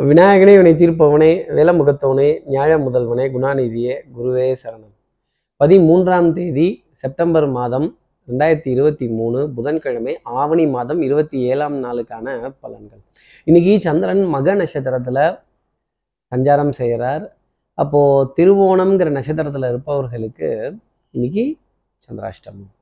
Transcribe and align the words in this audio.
விநாயகனே 0.00 0.56
வினை 0.56 0.72
தீர்ப்பவனே 0.74 1.52
வேலமுகத்தவனே 1.56 2.40
நியாய 2.44 2.78
முதல்வனே 2.78 3.26
குணாநிதியே 3.32 3.94
குருவே 4.16 4.54
சரணம். 4.62 4.94
பதிமூன்றாம் 5.64 6.32
தேதி 6.32 6.84
செப்டம்பர் 6.92 7.46
மாதம் 7.46 7.98
ரெண்டாயிரத்தி 8.28 8.68
இருபத்தி 8.68 9.08
மூணு 9.08 9.50
புதன்கிழமை 9.50 10.18
ஆவணி 10.22 10.66
மாதம் 10.66 11.02
இருபத்தி 11.02 11.40
ஏழாம் 11.40 11.84
நாளுக்கான 11.84 12.54
பலன்கள். 12.62 13.02
இன்னைக்கு 13.44 13.80
சந்திரன் 13.80 14.22
மக 14.22 14.54
நட்சத்திரத்துல 14.54 15.38
சஞ்சாரம் 16.30 16.70
செய்கிறார். 16.70 17.36
அப்போ 17.74 18.32
திருவோணம்ங்கிற 18.36 19.10
நட்சத்திரத்துல 19.10 19.68
இருப்பவர்களுக்கு 19.68 20.76
இன்னைக்கு 21.10 21.56
சந்திராஷ்டமம். 22.08 22.72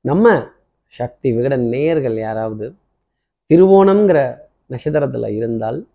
நம்ம 0.00 0.46
சக்தி 0.86 1.36
விகட 1.36 1.56
நேயர்கள் 1.56 2.14
யாராவது 2.14 2.74
திருவோணம்ங்கிற 3.54 4.36
நட்சத்திரத்துல 4.70 5.34
இருந்தால் 5.34 5.86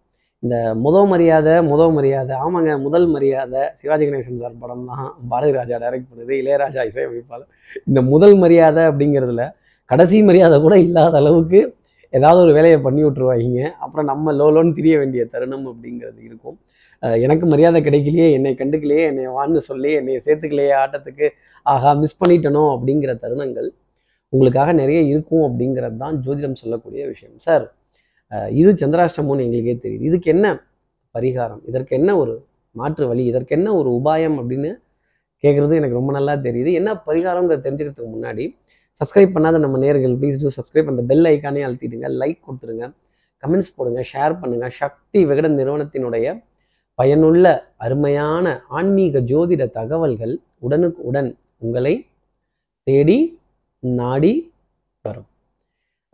இந்த 0.45 0.57
முத 0.85 0.97
மரியாதை 1.11 1.53
முத 1.69 1.83
மரியாதை 1.97 2.33
ஆமாங்க 2.45 2.71
முதல் 2.85 3.07
மரியாதை 3.13 3.61
சிவாஜி 3.79 4.03
கணேசன் 4.07 4.41
சார் 4.41 4.59
படம் 4.63 4.83
தான். 4.89 5.07
பாரதி 5.31 5.53
ராஜா 5.57 5.75
டைரக்ட் 5.83 6.09
பண்ணுது 6.09 6.33
இளையராஜா 6.41 6.81
இசையமைப்பாளர். 6.89 7.49
இந்த 7.89 7.99
முதல் 8.11 8.35
மரியாதை 8.43 8.83
அப்படிங்கிறதுல 8.89 9.45
கடைசி 9.91 10.17
மரியாதை 10.29 10.57
கூட 10.65 10.75
இல்லாத 10.87 11.15
அளவுக்கு 11.21 11.59
ஏதாவது 12.13 12.39
ஒரு 12.45 12.51
வேலையை 12.57 12.77
பண்ணி 12.85 13.01
விட்ருவாங்க 13.05 13.61
அப்புறம் 13.85 14.07
நம்ம 14.11 14.33
லோலோன்னு 14.39 14.75
திரிய 14.77 14.95
வேண்டிய 15.01 15.23
தருணம் 15.33 15.65
அப்படிங்கிறது 15.71 16.19
இருக்கும். 16.27 16.57
எனக்கு 17.25 17.45
மரியாதை 17.53 17.79
கிடைக்கலையே 17.87 18.27
என்னை 18.35 18.51
கண்டுக்கலையே 18.61 19.03
என்னை 19.09 19.25
வான்னு 19.37 19.61
சொல்லி 19.69 19.91
என்னை 20.01 20.17
சேர்த்துக்கலையே 20.27 20.75
ஆட்டத்துக்கு 20.81 21.27
ஆகா 21.65 21.91
மிஸ் 22.01 22.19
பண்ணிட்டனோ 22.21 22.63
அப்படிங்கிற 22.75 23.13
தருணங்கள் 23.23 23.69
உங்களுக்காக 24.33 24.69
நிறைய 24.81 25.01
இருக்கும் 25.11 25.43
அப்படிங்கிறது 25.47 25.97
தான் 26.03 26.15
ஜோதிடம் 26.25 26.59
சொல்லக்கூடிய 26.61 27.01
விஷயம். 27.13 27.35
சார் 27.45 27.65
இது 28.61 28.71
சந்திராஷ்டமம்னு 28.71 29.45
எங்களுக்கே 29.45 29.75
தெரியுது. 29.85 30.03
இதுக்கு 30.09 30.29
என்ன 30.31 30.47
பரிகாரம்? 31.15 31.61
இதற்கு 31.65 31.95
என்ன 31.95 32.17
ஒரு 32.17 32.33
மாற்று 32.71 33.07
வழி? 33.07 33.25
இதற்கு 33.25 33.55
என்ன 33.55 33.75
ஒரு 33.75 33.89
உபாயம் 33.99 34.37
அப்படின்னு 34.41 34.71
கேட்குறது 35.43 35.73
எனக்கு 35.79 35.99
ரொம்ப 35.99 36.11
நல்லா 36.11 36.33
தெரியுது. 36.33 36.71
என்ன 36.73 36.93
பரிகாரங்கிறத 37.07 37.63
தெரிஞ்சுக்கிறதுக்கு 37.65 38.13
முன்னாடி 38.15 38.45
சப்ஸ்கிரைப் 39.01 39.33
பண்ணாத 39.35 39.59
நம்ம 39.59 39.77
நேர்கள் 39.77 40.15
ப்ளீஸ் 40.19 40.41
டூ 40.41 40.49
சப்ஸ்கிரைப் 40.57 40.91
அந்த 40.93 41.03
பெல் 41.09 41.25
ஐக்கானே 41.31 41.63
அழுத்திடுங்க 41.67 42.09
லைக் 42.21 42.39
கொடுத்துருங்க 42.47 42.85
கமெண்ட்ஸ் 43.43 43.73
போடுங்க 43.75 44.01
ஷேர் 44.13 44.35
பண்ணுங்க. 44.41 44.67
சக்தி 44.81 45.25
விகடன் 45.25 45.57
நிறுவனத்தினுடைய 45.59 46.25
பயனுள்ள 46.99 47.45
அருமையான 47.85 48.45
ஆன்மீக 48.69 49.19
ஜோதிட 49.31 49.63
தகவல்கள் 49.79 50.33
உடனுக்கு 50.59 51.01
உடன் 51.01 51.31
உங்களை 51.57 51.93
தேடி 52.83 53.17
நாடி 53.79 54.33
வரும். 55.01 55.29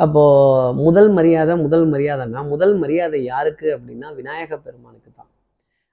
அப்போது 0.02 0.76
முதல் 0.80 1.10
மரியாதை 1.12 1.56
முதல் 1.58 1.88
மரியாதைன்னா 1.88 2.42
முதல் 2.48 2.76
மரியாதை 2.78 3.20
யாருக்கு 3.24 3.68
அப்படின்னா 3.76 4.08
விநாயக 4.16 4.52
பெருமானுக்கு 4.58 5.10
தான் 5.12 5.32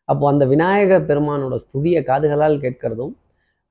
அப்போது 0.08 0.30
அந்த 0.32 0.44
விநாயக 0.46 1.00
பெருமானோட 1.00 1.54
ஸ்துதியை 1.54 2.02
காதுகளால் 2.02 2.58
கேட்கறதும் 2.58 3.14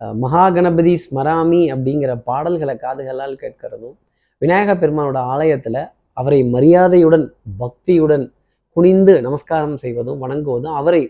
மகாகணபதி 0.02 0.24
மகா 0.24 0.44
கணபதி 0.56 0.92
ஸ்மராமி 0.98 1.62
அப்படிங்கிற 1.72 2.12
பாடல்களை 2.24 2.76
காதுகளால் 2.78 3.36
கேட்கறதும் 3.36 3.96
விநாயக 4.42 4.74
பெருமானோட 4.76 5.20
ஆலயத்தில் 5.26 5.82
அவரை 6.18 6.40
மரியாதையுடன் 6.50 7.26
பக்தியுடன் 7.60 8.26
குனிந்து 8.78 9.14
நமஸ்காரம் 9.22 9.78
செய்வதும் 9.78 10.20
வணங்குவதும் 10.22 10.76
அவரை 10.76 11.02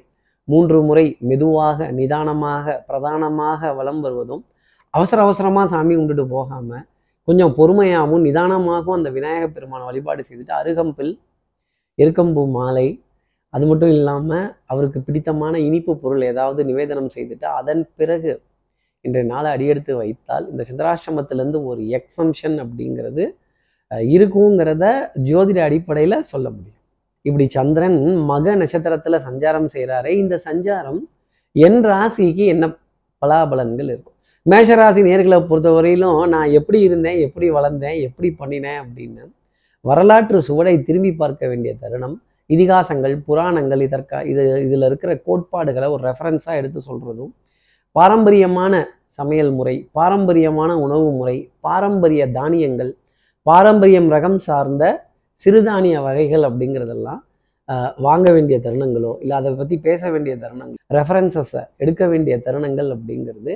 மூன்று 0.47 0.77
முறை 0.81 1.05
மெதுவாக 1.21 1.89
நிதானமாக 1.91 2.75
பிரதானமாக 2.87 3.73
வலம் 3.73 4.01
வருவதும் 4.01 4.43
அவசர 4.93 5.21
அவசரமாக 5.21 5.67
சாமி 5.67 5.93
கும்பிட்டுட்டு 5.95 6.25
போகாமல் 6.29 6.85
கொஞ்சம் 7.27 7.53
பொறுமையாகவும் 7.57 8.25
நிதானமாகவும் 8.27 8.97
அந்த 8.97 9.09
விநாயகப் 9.17 9.55
பெருமானை 9.55 9.85
வழிபாடு 9.89 10.21
செய்துட்டு 10.27 10.53
அருகம்பில் 10.59 11.13
எருக்கம்பூ 11.97 12.43
மாலை 12.51 12.87
அது 13.53 13.65
மட்டும் 13.65 13.91
இல்லாமல் 13.95 14.47
அவருக்கு 14.65 14.99
பிடித்தமான 15.07 15.55
இனிப்பு 15.67 15.93
பொருள் 15.95 16.23
ஏதாவது 16.31 16.61
நிவேதனம் 16.69 17.11
செய்துட்டு 17.15 17.47
அதன் 17.59 17.83
பிறகு 17.99 18.31
இன்றைய 19.05 19.25
நாளை 19.25 19.49
அடியெடுத்து 19.55 19.93
வைத்தால் 19.95 20.45
இந்த 20.51 20.61
சந்திராசிரமத்திலேருந்து 20.69 21.59
ஒரு 21.71 21.81
எக்ஸம்ஷன் 21.97 22.57
அப்படிங்கிறது 22.63 23.23
இருக்குங்கிறத 24.11 24.85
ஜோதிட 25.27 25.59
அடிப்படையில் 25.67 26.27
சொல்ல 26.31 26.47
முடியும். 26.49 26.73
இப்படி 27.25 27.45
சந்திரன் 27.57 27.99
மக 28.31 28.55
நட்சத்திரத்தில் 28.55 29.23
சஞ்சாரம் 29.27 29.69
செய்கிறாரே 29.75 30.11
இந்த 30.23 30.35
சஞ்சாரம் 30.47 31.01
என் 31.55 31.81
ராசிக்கு 31.91 32.45
என்ன 32.53 32.65
பலாபலன்கள் 33.21 33.89
இருக்கும்? 33.93 34.16
மேஷராசி 34.47 35.01
நேர்களை 35.01 35.37
பொறுத்தவரையிலும் 35.49 36.19
நான் 36.25 36.49
எப்படி 36.49 36.79
இருந்தேன் 36.81 37.19
எப்படி 37.19 37.49
வளர்ந்தேன் 37.51 37.97
எப்படி 38.01 38.35
பண்ணினேன் 38.39 38.79
அப்படின்னு 38.83 39.23
வரலாற்று 39.85 40.37
சுவடை 40.41 40.83
திரும்பி 40.83 41.11
பார்க்க 41.15 41.47
வேண்டிய 41.47 41.75
தருணம். 41.75 42.21
இதிகாசங்கள் 42.49 43.15
புராணங்கள் 43.25 43.81
இதற்கா 43.81 44.19
இது 44.25 44.61
இதில் 44.61 44.81
இருக்கிற 44.81 45.21
கோட்பாடுகளை 45.25 45.87
ஒரு 45.87 46.03
ரெஃபரன்ஸாக 46.03 46.55
எடுத்து 46.55 46.79
சொல்கிறதும் 46.79 47.33
பாரம்பரியமான 47.95 48.73
சமையல் 49.19 49.51
முறை 49.51 49.75
பாரம்பரியமான 49.91 50.71
உணவு 50.77 51.11
முறை 51.11 51.49
பாரம்பரிய 51.59 52.31
தானியங்கள் 52.31 52.91
பாரம்பரியம் 53.45 54.11
ரகம் 54.11 54.37
சார்ந்த 54.37 54.83
சிறுதானிய 55.45 56.01
வகைகள் 56.01 56.43
அப்படிங்கிறதெல்லாம் 56.43 57.21
வாங்க 57.97 58.31
வேண்டிய 58.31 58.57
தருணங்களோ 58.59 59.17
இல்லை 59.21 59.35
அதை 59.37 59.51
பற்றி 59.53 59.77
பேச 59.79 60.09
வேண்டிய 60.09 60.35
தருணங்கள் 60.35 60.79
ரெஃபரன்சஸை 60.95 61.63
எடுக்க 61.77 62.07
வேண்டிய 62.07 62.37
தருணங்கள் 62.37 62.89
அப்படிங்கிறது 62.91 63.53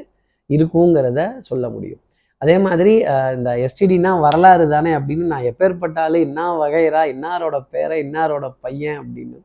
இருக்குங்கிறத 0.52 1.20
சொல்ல 1.48 1.66
முடியும். 1.70 2.02
அதே 2.42 2.56
மாதிரி 2.60 2.94
இந்த 3.36 3.50
எஸ்டிடினா 3.66 4.12
வரலாறு 4.24 4.66
தானே 4.70 4.92
அப்படின்னு 4.98 5.26
நான் 5.28 5.48
எப்பேற்பட்டாலும் 5.50 6.26
என்ன 6.28 6.46
வகைரா 6.62 7.02
இன்னாரோட 7.12 7.58
பேரை 7.72 7.98
இன்னாரோட 8.04 8.46
பையன் 8.64 9.00
அப்படின்னு. 9.02 9.38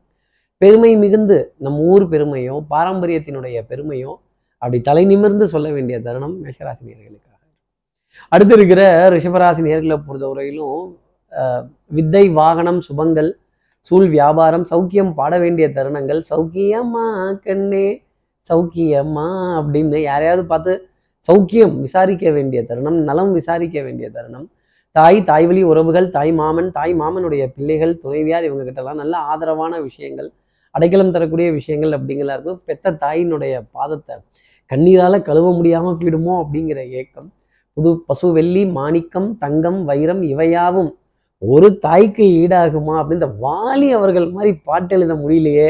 பெருமை 0.61 0.91
மிகுந்து 1.01 1.35
நம்ம 1.59 1.83
ஊர் 1.89 2.05
பெருமையும் 2.09 2.61
பாரம்பரியத்தினுடைய 2.71 3.57
பெருமையும் 3.69 4.17
அப்படி 4.61 4.79
தலை 4.85 5.03
நிமிர்ந்து 5.05 5.45
சொல்ல 5.51 5.67
வேண்டிய 5.73 5.97
தருணம் 6.05 6.35
மேஷராசி 6.43 6.83
நேர்களுக்காக 6.87 7.35
அடுத்து 8.31 8.53
இருக்கிற 8.53 8.81
ரிஷபராசி 9.13 9.61
நேர்களை 9.65 9.97
பொறுத்தவரையிலும் 10.05 10.79
அஹ், 11.33 11.63
வித்தை 11.91 12.23
வாகனம் 12.37 12.79
சுபங்கள் 12.87 13.29
சூழ் 13.85 14.07
வியாபாரம் 14.13 14.65
சௌக்கியம் 14.69 15.11
பாட 15.13 15.33
வேண்டிய 15.43 15.67
தருணங்கள் 15.75 16.21
சௌக்கியமா 16.29 17.05
கண்ணே 17.45 17.87
சௌக்கியமா 18.49 19.27
அப்படின்னு 19.57 19.99
யாரையாவது 20.03 20.43
பார்த்து 20.47 20.73
சௌக்கியம் 21.27 21.75
விசாரிக்க 21.85 22.25
வேண்டிய 22.35 22.59
தருணம் 22.67 22.97
நலம் 23.07 23.31
விசாரிக்க 23.37 23.77
வேண்டிய 23.85 24.07
தருணம். 24.17 24.45
தாய் 24.95 25.17
தாய் 25.29 25.47
வழி 25.49 25.61
உறவுகள் 25.71 26.07
தாய் 26.15 26.31
மாமன் 26.39 26.69
தாய் 26.77 26.93
மாமனுடைய 27.01 27.43
பிள்ளைகள் 27.55 27.93
துணைவியார் 28.03 28.47
இவங்க 28.49 28.63
கிட்டலாம் 28.67 29.01
நல்ல 29.01 29.15
ஆதரவான 29.31 29.73
விஷயங்கள் 29.87 30.29
அடைக்கலம் 30.75 31.11
தரக்கூடிய 31.15 31.47
விஷயங்கள் 31.57 31.95
அப்படிங்கிறதா 31.97 32.35
இருக்கும். 32.37 32.61
பெத்த 32.67 32.95
தாயினுடைய 33.03 33.53
பாதத்தை 33.75 34.15
கண்ணீரால 34.71 35.15
கழுவ 35.27 35.47
முடியாம 35.59 35.93
போயிடுமோ 35.99 36.33
அப்படிங்கிற 36.43 36.79
ஏக்கம். 37.01 37.27
புது 37.77 37.89
பசு 38.07 38.27
வெள்ளி 38.37 38.63
மாணிக்கம் 38.79 39.29
தங்கம் 39.43 39.79
வைரம் 39.89 40.23
இவையாவும் 40.31 40.91
ஒரு 41.41 41.67
தாய்க்கு 41.85 42.25
ஈடாகுமா 42.41 42.93
அப்படின்னு 43.01 43.27
வாலி 43.45 43.87
அவர்கள் 43.97 44.27
மாதிரி 44.35 44.51
பாட்டு 44.67 44.93
எழுத 44.97 45.13
முடியலையே. 45.23 45.69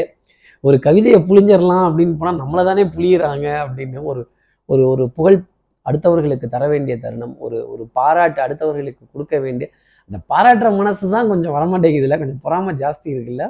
ஒரு 0.64 0.76
கவிதையை 0.86 1.18
புழிஞ்சிடலாம் 1.28 1.86
அப்படின்னு 1.88 2.14
போனால் 2.20 2.40
நம்மளை 2.42 2.62
தானே 2.68 2.84
புளியிறாங்க 2.94 3.46
அப்படின்னு 3.64 4.02
ஒரு 4.12 4.22
ஒரு 4.68 4.82
ஒரு 4.92 5.04
புகழ் 5.16 5.38
அடுத்தவர்களுக்கு 5.86 6.46
தர 6.54 6.64
வேண்டிய 6.68 6.94
தருணம் 7.04 7.34
ஒரு 7.44 7.58
ஒரு 7.72 7.84
பாராட்டு 7.98 8.40
அடுத்தவர்களுக்கு 8.46 9.02
கொடுக்க 9.12 9.34
வேண்டிய 9.44 9.66
அந்த 10.10 10.18
பாராட்டுற 10.32 10.68
மனசு 10.76 11.04
தான் 11.14 11.30
கொஞ்சம் 11.30 11.54
வரமாட்டேங்குதுல 11.56 12.18
கொஞ்சம் 12.20 12.42
பொறாம 12.46 12.74
ஜாஸ்தி 12.82 13.08
இருக்குல்ல. 13.14 13.44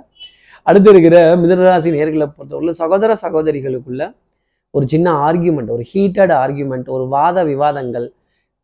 அடுத்து 0.67 0.91
இருக்கிற 0.93 1.17
மிதனராசி 1.43 1.91
நேர்களை 1.97 2.27
பொறுத்தவரை 2.37 2.75
சகோதர 2.83 3.13
சகோதரிகளுக்குள்ள 3.25 4.05
ஒரு 4.75 4.85
சின்ன 4.93 5.09
ஆர்கியூமெண்ட் 5.27 5.71
ஒரு 5.77 5.85
ஹீட்டட் 5.93 6.33
ஆர்கியூமெண்ட் 6.43 6.89
ஒரு 6.97 7.05
வாத 7.09 7.45
விவாதங்கள் 7.51 8.07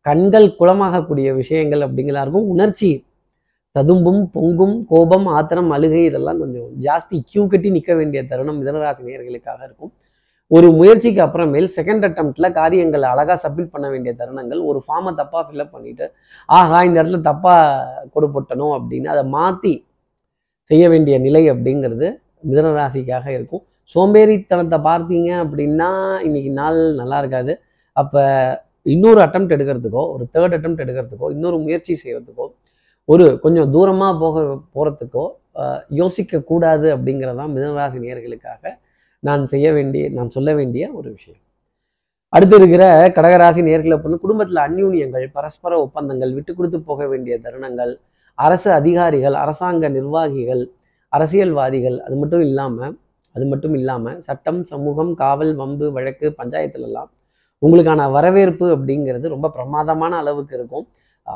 கண்கள் 0.05 0.47
குளமாகக்கூடிய 0.59 1.27
விஷயங்கள் 1.41 1.83
அப்படிங்களா 1.85 2.23
இருக்கும். 2.25 2.49
உணர்ச்சி 2.53 2.89
ததும்பும் 3.75 4.21
பொங்கும் 4.35 4.75
கோபம் 4.91 5.25
ஆத்திரம் 5.37 5.71
அழுகை 5.75 6.03
இதெல்லாம் 6.09 6.41
கொஞ்சம் 6.43 6.69
ஜாஸ்தி 6.85 7.17
கியூ 7.29 7.43
கட்டி 7.47 7.69
நிற்க 7.77 7.93
வேண்டிய 7.95 8.19
தருணம் 8.31 8.59
மிதனராசி 8.61 9.01
நேயர்களுக்காக 9.07 9.59
இருக்கும். 9.67 9.91
ஒரு 10.51 10.67
முயற்சிக்கு 10.71 11.21
அப்புறமேல் 11.25 11.67
செகண்ட் 11.77 12.05
அட்டம்ப்டில் 12.07 12.47
காரியங்களை 12.57 13.05
அழகாக 13.13 13.37
சப்மிட் 13.43 13.71
பண்ண 13.73 13.87
வேண்டிய 13.89 14.11
தருணங்கள் 14.19 14.59
ஒரு 14.69 14.79
ஃபார்மை 14.85 15.11
தப்பாக 15.19 15.43
ஃபில்அப் 15.47 15.73
பண்ணிட்டு 15.75 16.05
ஆஹா 16.49 16.79
இந்த 16.87 16.97
இடத்துல 17.01 17.19
தப்பாக 17.29 18.09
கொடுப்பட்டணும் 18.15 18.73
அப்படின்னு 18.77 19.09
அதை 19.13 19.23
மாற்றி 19.37 19.73
செய்ய 20.71 20.83
வேண்டிய 20.89 21.15
நிலை 21.19 21.43
அப்படிங்கிறது 21.53 22.07
மிதனராசிக்காக 22.49 23.25
இருக்கும். 23.37 23.63
சோம்பேறித்தனத்தை 23.95 24.77
பார்த்தீங்க 24.89 25.29
அப்படின்னா 25.43 25.89
இன்னைக்கு 26.23 26.51
நாள் 26.51 26.79
நல்லா 26.95 27.17
இருக்காது. 27.21 27.53
அப்போ 27.95 28.21
இன்னொரு 28.85 29.19
அட்டம் 29.25 29.49
எடுக்கிறதுக்கோ 29.49 30.03
ஒரு 30.13 30.23
தேர்ட் 30.33 30.55
அட்டம் 30.57 30.79
எடுக்கிறதுக்கோ 30.83 31.27
இன்னொரு 31.35 31.57
முயற்சி 31.57 31.93
செய்கிறதுக்கோ 32.03 32.45
ஒரு 33.09 33.25
கொஞ்சம் 33.43 33.69
தூரமாக 33.75 34.13
போக 34.23 34.43
போகிறதுக்கோ 34.75 35.25
யோசிக்கக்கூடாது 35.99 36.87
அப்படிங்கிறதான் 36.95 37.53
மிதனராசி 37.55 37.99
நேர்களுக்காக 38.05 38.73
நான் 39.27 39.43
செய்ய 39.53 39.67
வேண்டிய 39.77 40.03
நான் 40.17 40.33
சொல்ல 40.35 40.49
வேண்டிய 40.59 40.83
ஒரு 40.99 41.09
விஷயம். 41.17 41.41
அடுத்து 42.33 42.55
இருக்கிற 42.59 42.83
கடகராசி 43.17 43.61
நேர்களை 43.67 43.97
பொண்ணு 44.03 44.17
குடும்பத்தில் 44.23 44.61
அந்யூன்யங்கள் 44.67 45.25
பரஸ்பர 45.35 45.73
ஒப்பந்தங்கள் 45.85 46.33
விட்டு 46.37 46.51
கொடுத்து 46.57 46.79
போக 46.89 47.07
வேண்டிய 47.11 47.35
தருணங்கள் 47.45 47.93
அரசு 48.37 48.69
அதிகாரிகள் 48.79 49.35
அரசாங்க 49.43 49.89
நிர்வாகிகள் 49.97 50.63
அரசியல்வாதிகள் 51.13 51.97
அது 52.05 52.15
மட்டும் 52.21 52.43
இல்லாமல் 52.47 52.93
அது 53.35 53.45
மட்டும் 53.51 53.75
இல்லாமல் 53.79 54.17
சட்டம் 54.27 54.61
சமூகம் 54.71 55.11
காவல் 55.21 55.53
வம்பு 55.61 55.85
வழக்கு 55.97 56.27
பஞ்சாயத்துலலாம் 56.39 57.09
உங்களுக்கான 57.61 58.07
வரவேற்பு 58.15 58.65
அப்படிங்கிறது 58.75 59.33
ரொம்ப 59.35 59.47
பிரமாதமான 59.57 60.13
அளவுக்கு 60.21 60.53
இருக்கும். 60.59 60.85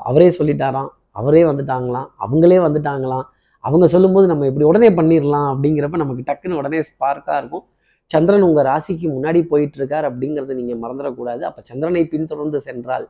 அவரே 0.09 0.29
சொல்லிட்டாராம் 0.37 0.89
அவரே 1.19 1.41
வந்துட்டாங்களாம் 1.49 2.07
அவங்களே 2.25 2.57
வந்துட்டாங்களாம். 2.65 3.25
அவங்க 3.63 3.85
சொல்லும்போது 3.93 4.25
நம்ம 4.31 4.45
இப்படி 4.49 4.65
உடனே 4.71 4.89
பண்ணிடலாம் 4.99 5.47
அப்படிங்கிறப்ப 5.53 5.99
நமக்கு 6.03 6.27
டக்குன்னு 6.29 6.59
உடனே 6.61 6.79
ஸ்பார்க்காக 6.89 7.39
இருக்கும். 7.41 7.65
சந்திரன் 8.11 8.45
உங்கள் 8.47 8.67
ராசிக்கு 8.69 9.07
முன்னாடி 9.15 9.39
போயிட்டு 9.51 9.77
இருக்கார் 9.79 10.07
அப்படிங்கிறத 10.09 10.55
நீங்கள் 10.59 10.81
மறந்துடக்கூடாது. 10.83 11.41
அப்போ 11.49 11.61
சந்திரனை 11.69 12.03
பின்தொடர்ந்து 12.13 12.59
சென்றால் 12.67 13.05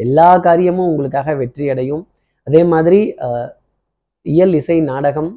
எல்லா 0.00 0.28
காரியமும் 0.46 0.90
உங்களுக்காக 0.90 1.34
வெற்றி 1.42 1.66
அடையும் 1.72 2.04
அதே 2.46 2.60
மாதிரி 2.72 3.00
இயல் 4.26 4.54
இசை 4.60 4.78
நாடகம் 4.92 5.30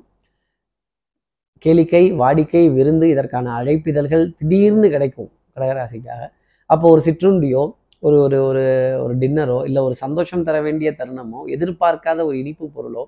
கேளிக்கை 1.65 2.03
வாடிக்கை 2.21 2.63
விருந்து 2.77 3.05
இதற்கான 3.13 3.53
அழைப்பிதழ்கள் 3.59 4.23
திடீர்னு 4.39 4.87
கிடைக்கும் 4.93 5.29
கடகராசிக்காக. 5.55 6.21
அப்போ 6.69 6.85
ஒரு 6.93 7.01
சிற்றுண்டியோ 7.07 7.63
ஒரு 8.03 8.17
ஒரு 8.25 8.37
ஒரு 8.49 8.63
ஒரு 9.03 9.13
டின்னரோ 9.21 9.57
இல்லை 9.67 9.81
ஒரு 9.87 9.95
சந்தோஷம் 10.03 10.45
தர 10.47 10.57
வேண்டிய 10.67 10.89
தருணமோ 10.99 11.39
எதிர்பார்க்காத 11.55 12.19
ஒரு 12.29 12.35
இனிப்பு 12.41 12.65
பொருளோ 12.75 13.03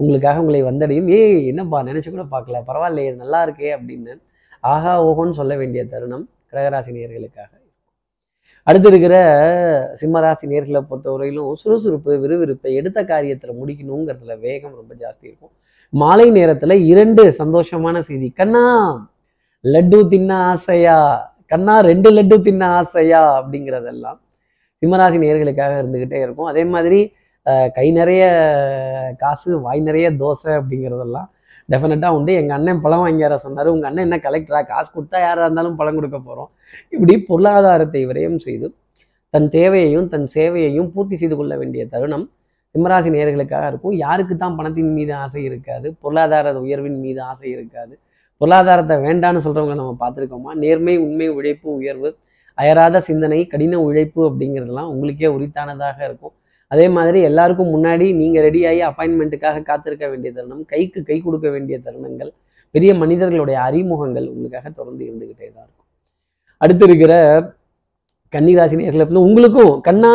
உங்களுக்காக 0.00 0.42
உங்களை 0.44 0.60
வந்தடையும். 0.68 1.08
ஏய் 1.18 1.38
என்னப்பா 1.50 1.80
நினச்சி 1.90 2.08
கூட 2.10 2.24
பார்க்கல. 2.34 2.60
பரவாயில்லையே 2.70 3.10
நல்லா 3.22 3.40
இருக்கே 3.46 3.70
அப்படின்னு 3.76 4.14
ஆஹா 4.72 4.92
ஓஹோன்னு 5.08 5.38
சொல்ல 5.40 5.52
வேண்டிய 5.60 5.82
தருணம் 5.92 6.24
கடகராசி 6.50 6.90
நேர்களுக்காக 6.96 7.50
அடுத்து 8.66 8.88
இருக்கிற 8.90 9.14
சிம்மராசி 10.00 10.44
நேர்களை 10.52 10.80
பொறுத்தவரையிலும் 10.90 11.48
சுறுசுறுப்பு 11.62 12.12
விறுவிறுப்பை 12.22 12.70
எடுத்த 12.80 13.00
காரியத்தில் 13.10 13.58
முடிக்கணுங்கிறதுல 13.60 14.34
வேகம் 14.44 14.76
ரொம்ப 14.80 14.92
ஜாஸ்தி 15.02 15.24
இருக்கும். 15.30 15.52
மாலை 15.92 16.26
நேரத்தில் 16.36 16.74
இரண்டு 16.92 17.22
சந்தோஷமான 17.40 17.98
செய்தி. 18.08 18.28
கண்ணா 18.38 18.62
லட்டு 19.64 19.98
தின்ன 20.12 20.30
ஆசையா? 20.52 20.96
கண்ணா 21.52 21.74
ரெண்டு 21.90 22.10
லட்டு 22.16 22.38
தின்ன 22.46 22.62
ஆசையா? 22.78 23.20
அப்படிங்கிறதெல்லாம் 23.40 24.18
சிம்மராசி 24.82 25.18
நேர்களுக்காக 25.24 25.74
இருந்துக்கிட்டே 25.82 26.18
இருக்கும். 26.24 26.50
அதே 26.52 26.64
மாதிரி 26.74 27.00
கை 27.76 27.86
நிறைய 27.98 28.24
காசு 29.22 29.50
வாய் 29.64 29.80
நிறைய 29.88 30.06
தோசை 30.22 30.52
அப்படிங்கிறதெல்லாம் 30.60 31.28
டெஃபினட்டாக 31.68 32.16
உண்டு. 32.18 32.32
எங்கள் 32.40 32.56
அண்ணன் 32.58 32.82
பழம் 32.84 33.02
வாங்கியார 33.04 33.36
சொன்னார். 33.46 33.68
உங்கள் 33.74 33.88
அண்ணன் 33.90 34.06
என்ன 34.08 34.16
கலெக்டராக 34.26 34.66
காசு 34.72 34.88
கொடுத்தா 34.96 35.18
யாராக 35.26 35.46
இருந்தாலும் 35.46 35.76
பழம் 35.80 35.98
கொடுக்க 35.98 36.18
போகிறோம் 36.20 36.50
இப்படி 36.94 37.14
பொருளாதாரத்தை 37.28 38.02
விரயம் 38.10 38.40
செய்து 38.46 38.68
தன் 39.34 39.48
தேவையையும் 39.56 40.08
தன் 40.14 40.26
சேவையையும் 40.34 40.88
பூர்த்தி 40.94 41.16
செய்து 41.20 41.36
கொள்ள 41.38 41.52
வேண்டிய 41.60 41.84
தருணம் 41.92 42.26
சிம்மராசி 42.74 43.08
நேயர்களுக்காக 43.14 43.64
இருக்கும். 43.70 43.94
யாருக்கு 44.04 44.34
தான் 44.36 44.56
பணத்தின் 44.58 44.92
மீது 44.96 45.12
ஆசை 45.22 45.42
இருக்காது? 45.48 45.88
பொருளாதார 46.02 46.52
உயர்வின் 46.66 46.98
மீது 47.04 47.20
ஆசை 47.30 47.48
இருக்காது? 47.56 47.94
பொருளாதாரத்தை 48.40 48.94
வேண்டான்னு 49.06 49.42
சொல்கிறவங்க 49.44 49.74
நம்ம 49.80 49.92
பார்த்துருக்கோமா? 50.00 50.52
நேர்மை 50.62 50.94
உண்மை 51.06 51.28
உழைப்பு 51.38 51.68
உயர்வு 51.80 52.08
அயராத 52.58 53.00
சிந்தனை 53.08 53.38
கடின 53.52 53.78
உழைப்பு 53.88 54.20
அப்படிங்கிறதுலாம் 54.28 54.90
உங்களுக்கே 54.92 55.28
உரித்தானதாக 55.36 55.98
இருக்கும். 56.08 56.34
அதே 56.74 56.86
மாதிரி 56.88 57.18
எல்லாருக்கும் 57.30 57.72
முன்னாடி 57.74 58.06
நீங்கள் 58.20 58.44
ரெடியாகி 58.46 58.80
அப்பாயின்மெண்ட்டுக்காக 58.90 59.64
காத்திருக்க 59.70 60.06
வேண்டிய 60.08 60.30
தருணம் 60.32 60.64
கைக்கு 60.72 61.00
கை 61.02 61.18
கொடுக்க 61.20 61.48
வேண்டிய 61.50 61.78
தருணங்கள் 61.86 62.30
பெரிய 62.74 62.92
மனிதர்களுடைய 62.94 63.58
அறிமுகங்கள் 63.60 64.26
உங்களுக்காக 64.28 64.70
தொடர்ந்து 64.70 65.02
இருந்துக்கிட்டே 65.04 65.46
தான் 65.48 65.64
இருக்கும். 65.66 65.88
அடுத்து 66.60 66.84
இருக்கிற 66.84 67.14
கன்னிராசி 68.32 68.76
நேர்களை 68.78 69.04
உங்களுக்கும் 69.28 69.74
கண்ணா 69.80 70.12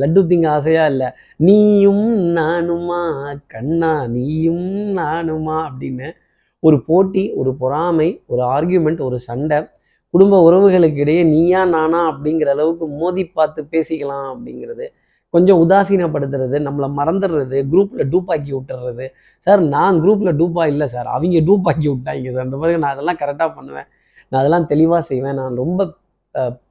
லட்டு 0.00 0.20
திங்க 0.28 0.46
ஆசையா 0.48 0.84
இல்லை? 0.86 1.08
நீயும் 1.40 2.06
நானுமா? 2.36 3.00
கண்ணா 3.46 3.92
நீயும் 4.16 4.68
நானுமா? 4.98 5.56
அப்படின்னு 5.68 6.08
ஒரு 6.62 6.76
போட்டி 6.86 7.24
ஒரு 7.34 7.50
பொறாமை 7.62 8.08
ஒரு 8.26 8.42
ஆர்கியூமெண்ட் 8.54 9.00
ஒரு 9.00 9.18
சண்டை 9.18 9.58
குடும்ப 10.14 10.34
உறவுகளுக்கு 10.46 11.00
இடையே 11.00 11.22
நீயா 11.24 11.60
நானா 11.64 12.00
அப்படிங்கிற 12.10 12.48
அளவுக்கு 12.48 12.86
மோதி 13.00 13.22
பார்த்து 13.28 13.60
பேசிக்கலாம் 13.72 14.28
அப்படிங்கிறது 14.30 14.86
கொஞ்சம் 15.34 15.60
உதாசீனப்படுத்துறது 15.64 16.56
நம்மளை 16.66 16.88
மறந்துடுறது 16.98 17.58
குரூப்பில் 17.72 18.10
டூப்பாக்கி 18.14 18.50
விட்டுறது 18.56 19.06
சார் 19.46 19.60
நான் 19.74 19.96
குரூப்பில் 20.04 20.36
டூப்பா 20.40 20.64
இல்லை 20.72 20.86
சார் 20.94 21.08
அவங்க 21.16 21.40
டூப்பாக்கி 21.50 21.86
விட்டாங்க 21.92 22.32
சார் 22.34 22.46
அந்த 22.46 22.58
மாதிரி 22.62 22.80
நான் 22.84 22.94
அதெல்லாம் 22.96 23.20
கரெக்டாக 23.22 23.50
பண்ணுவேன். 23.58 23.88
நான் 24.30 24.40
அதெல்லாம் 24.42 24.66
தெளிவாக 24.72 25.02
செய்வேன். 25.10 25.36
நான் 25.40 25.56
ரொம்ப 25.62 25.80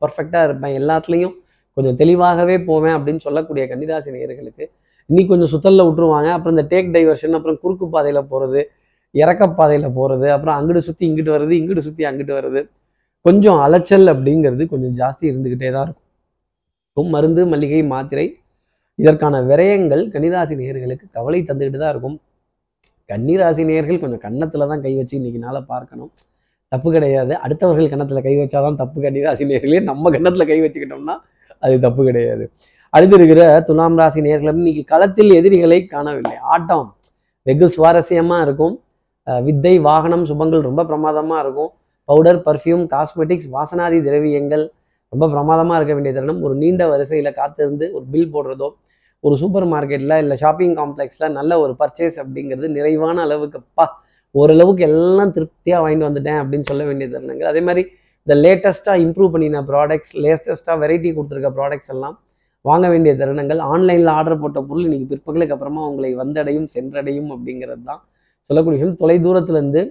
பர்ஃபெக்டாக 0.02 0.48
இருப்பேன். 0.48 0.76
எல்லாத்துலேயும் 0.82 1.36
கொஞ்சம் 1.78 1.98
தெளிவாகவே 2.02 2.56
போவேன் 2.70 2.96
அப்படின்னு 2.98 3.22
சொல்லக்கூடிய 3.26 3.64
கன்னிராசி 3.72 4.10
நேயர்களுக்கு 4.16 4.64
இன்னி 5.10 5.24
கொஞ்சம் 5.32 5.52
சுத்தலில் 5.54 5.86
விட்டுருவாங்க. 5.88 6.30
அப்புறம் 6.36 6.56
இந்த 6.56 6.66
டேக் 6.74 6.90
டைவர்ஷன் 6.96 7.36
அப்புறம் 7.38 7.58
குறுக்கு 7.64 7.86
பாதையில் 7.96 8.28
போகிறது 8.32 8.62
இறக்க 9.16 9.44
பாதையில் 9.60 9.88
போகிறது 9.98 10.28
அப்புறம் 10.36 10.56
அங்கிட்டு 10.58 10.84
சுற்றி 10.88 11.04
இங்கிட்டு 11.10 11.34
வருது 11.36 11.54
இங்கிட்டு 11.60 11.84
சுற்றி 11.88 12.04
அங்கிட்டு 12.10 12.34
வருது. 12.38 12.62
கொஞ்சம் 13.26 13.60
அலைச்சல் 13.66 14.08
அப்படிங்கிறது 14.14 14.64
கொஞ்சம் 14.74 14.96
ஜாஸ்தி 15.02 15.26
இருந்துக்கிட்டே 15.32 15.70
தான் 15.76 15.86
இருக்கும். 15.88 17.10
மருந்து 17.16 17.42
மல்லிகை 17.52 17.82
மாத்திரை 17.94 18.26
இதற்கான 19.02 19.36
விரயங்கள் 19.50 20.04
கன்னிராசி 20.14 20.54
நேர்களுக்கு 20.62 21.06
கவலை 21.18 21.40
தந்துக்கிட்டு 21.50 21.80
தான் 21.84 21.94
இருக்கும். 21.94 22.18
கன்னிராசி 23.12 23.64
நேர்கள் 23.72 24.02
கொஞ்சம் 24.04 24.24
கன்னத்தில் 24.26 24.70
தான் 24.72 24.84
கை 24.86 24.94
வச்சு 25.00 25.16
இன்னைக்கு 25.20 25.40
நாளை 25.46 25.62
பார்க்கணும். 25.72 26.12
தப்பு 26.72 26.90
கிடையாது. 26.96 27.34
அடுத்தவர்கள் 27.46 27.90
கன்னத்தில் 27.94 28.26
கை 28.28 28.36
வச்சாதான் 28.42 28.78
தப்பு. 28.82 28.98
கன்னிராசி 29.06 29.44
நேர்களே 29.52 29.82
நம்ம 29.90 30.12
கன்னத்தில் 30.16 30.50
கை 30.52 30.60
வச்சுக்கிட்டோம்னா 30.66 31.16
அது 31.66 31.76
தப்பு 31.86 32.02
கிடையாது. 32.10 32.46
அடுத்து 32.94 33.16
இருக்கிற 33.20 33.42
துலாம் 33.68 33.98
ராசி 34.00 34.20
நேர்களும் 34.28 34.60
இன்னைக்கு 34.62 34.84
களத்தில் 34.92 35.32
எதிரிகளை 35.40 35.80
காணவில்லை. 35.94 36.36
ஆட்டம். 36.54 36.88
வெகு 37.48 37.68
சுவாரஸ்யமாக 37.76 38.46
இருக்கும். 38.48 38.76
வித்தை 39.48 39.74
வாகனம் 39.88 40.26
சுபங்கள் 40.30 40.68
ரொம்ப 40.70 40.82
பிரமாதமாக 40.90 41.44
இருக்கும். 41.46 41.72
பவுடர் 42.10 42.40
பர்ஃப்யூம் 42.48 42.84
காஸ்மெட்டிக்ஸ் 42.94 43.50
வாசனாதி 43.56 44.00
திரவியங்கள் 44.08 44.66
ரொம்ப 45.14 45.26
பிரமாதமாக 45.34 45.78
இருக்க 45.80 45.94
வேண்டிய 45.98 46.14
தருணம். 46.18 46.42
ஒரு 46.46 46.56
நீண்ட 46.64 46.84
வரிசையில் 46.94 47.38
காத்திருந்து 47.40 47.86
ஒரு 47.98 48.06
பில் 48.14 48.32
போடுறதோ 48.36 48.70
ஒரு 49.24 49.36
சூப்பர் 49.42 49.68
மார்க்கெட்டில் 49.74 50.16
இல்லை 50.24 50.36
ஷாப்பிங் 50.44 50.76
காம்ப்ளெக்ஸில் 50.80 51.34
நல்ல 51.40 51.52
ஒரு 51.64 51.74
பர்ச்சேஸ் 51.82 52.18
அப்படிங்கிறது 52.24 52.70
நிறைவான 52.78 53.18
அளவுக்கு 53.28 53.60
பா 53.78 53.86
ஓரளவுக்கு 54.36 54.84
எல்லாம் 54.90 55.32
திருப்தியாக 55.36 55.82
வாங்கிட்டு 55.84 56.08
வந்துட்டேன் 56.08 56.40
அப்படின்னு 56.42 56.68
சொல்ல 56.72 56.84
வேண்டிய 56.90 57.08
தருணங்கள். 57.14 57.50
அதே 57.52 57.62
மாதிரி 57.68 57.84
இந்த 58.28 58.36
லேட்டஸ்ட்டாக 58.44 59.04
இம்ப்ரூவ் 59.06 59.34
பண்ணின 59.34 59.62
ப்ராடக்ட்ஸ் 59.70 60.14
லேட்டஸ்ட்டாக 60.26 60.76
வெரைட்டி 60.84 61.10
கொடுத்துருக்க 61.18 61.50
ப்ராடக்ட்ஸ் 61.58 61.92
எல்லாம் 61.96 62.16
வாங்க 62.66 62.86
வேண்டிய 62.94 63.14
தருணங்கள். 63.22 63.60
ஆன்லைனில் 63.74 64.12
ஆர்டர் 64.18 64.42
போட்ட 64.44 64.60
பொருள் 64.70 64.86
இன்றைக்கி 64.88 65.08
பிற்பகலுக்கு 65.12 65.56
அப்புறமா 65.56 65.82
உங்களை 65.90 66.12
வந்தடையும் 66.22 66.68
சென்றடையும் 66.76 67.30
அப்படிங்கிறது 67.36 67.84
தான் 67.90 68.02
சொல்லக்கூடிய 68.50 68.78
விஷயம். 68.78 69.00
தொலை 69.04 69.18
தூரத்துலேருந்து 69.26 69.84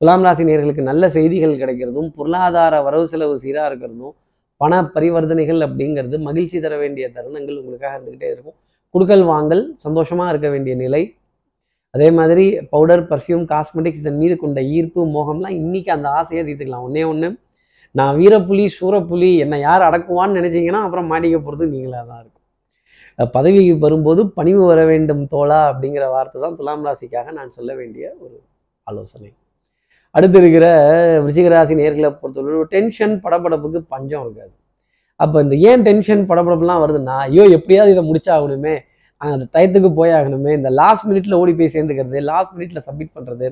துலாம் 0.00 0.24
ராசி 0.26 0.44
நேர்களுக்கு 0.50 0.82
நல்ல 0.90 1.04
செய்திகள் 1.16 1.60
கிடைக்கிறதும் 1.62 2.08
பொருளாதார 2.18 2.80
வரவு 2.86 3.06
செலவு 3.12 3.34
சீராக 3.44 3.68
இருக்கிறதும் 3.70 4.14
பண 4.64 4.82
பரிவர்த்தனைகள் 4.96 5.60
அப்படிங்கிறது 5.68 6.18
மகிழ்ச்சி 6.28 6.58
தர 6.66 6.74
வேண்டிய 6.84 7.06
தருணங்கள் 7.16 7.60
உங்களுக்காக 7.62 7.94
இருந்துக்கிட்டே 7.96 8.30
இருக்கும். 8.34 8.56
குடுக்கல் 8.94 9.24
வாங்கல் 9.32 9.62
சந்தோஷமாக 9.84 10.32
இருக்க 10.32 10.48
வேண்டிய 10.54 10.74
நிலை. 10.82 11.02
அதே 11.94 12.08
மாதிரி 12.18 12.44
பவுடர் 12.72 13.02
பர்ஃப்யூம் 13.10 13.42
காஸ்மெட்டிக்ஸ் 13.50 14.02
இதன் 14.02 14.20
மீது 14.22 14.34
கொண்ட 14.42 14.60
ஈர்ப்பு 14.76 15.00
மோகம்லாம் 15.16 15.56
இன்னைக்கு 15.62 15.90
அந்த 15.96 16.08
ஆசையை 16.18 16.42
தீர்த்துக்கலாம். 16.46 16.86
ஒன்றே 16.88 17.02
ஒன்று 17.10 17.28
நான் 17.94 18.16
வீரப்புலி 18.20 18.64
சூரப்புலி 18.78 19.28
என்னை 19.44 19.58
யார் 19.66 19.86
அடக்குவான்னு 19.88 20.38
நினச்சிங்கன்னா 20.38 20.80
அப்புறம் 20.86 21.10
மாட்டிக்க 21.12 21.38
போகிறது 21.40 21.66
நீங்களாக 21.74 22.04
தான் 22.10 22.22
இருக்கும். 22.22 22.42
பதவிக்கு 23.36 23.74
வரும்போது 23.84 24.20
பணிவு 24.38 24.62
வர 24.70 24.80
வேண்டும் 24.90 25.22
தோழா 25.34 25.60
அப்படிங்கிற 25.70 26.06
வார்த்தை 26.14 26.40
தான் 26.44 26.58
துலாம் 26.60 26.84
ராசிக்காக 26.88 27.32
நான் 27.38 27.54
சொல்ல 27.58 27.70
வேண்டிய 27.80 28.04
ஒரு 28.24 28.36
ஆலோசனை. 28.86 29.30
அடுத்து 30.14 30.38
இருக்கிற 30.42 30.66
விருச்சிகராசி 31.24 31.74
நேர்களை 31.80 32.10
பொறுத்தவரை 32.20 32.56
ஒரு 32.62 32.68
டென்ஷன் 32.74 33.14
படபடப்புக்கு 33.24 33.80
பஞ்சம் 33.94 34.22
இருக்காது. 34.24 34.52
அப்போ 35.20 35.36
இந்த 35.44 35.54
ஏன் 35.70 35.84
டென்ஷன் 35.88 36.22
படப்படப்புலாம் 36.30 36.82
வருதுன்னா 36.84 37.16
ஐயோ 37.28 37.44
எப்படியாவது 37.56 37.92
இதை 37.94 38.02
முடிச்சாகணுமே 38.10 38.74
அந்த 39.20 39.44
டயத்துக்கு 39.54 39.90
போயாகணுமே 39.98 40.52
இந்த 40.58 40.70
லாஸ்ட் 40.80 41.06
மினிட்ல 41.10 41.34
ஓடி 41.42 41.52
போய் 41.58 41.72
சேர்ந்துக்கிறது 41.74 42.20
லாஸ்ட் 42.30 42.54
மினிட்ல 42.56 42.80
சப்மிட் 42.86 43.14
பண்ணுறது 43.16 43.46